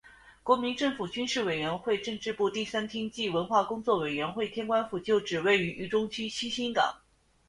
[0.41, 6.95] 国民政府军事委员会政治部第三厅暨文化工作委员会天官府旧址位于渝中区七星岗。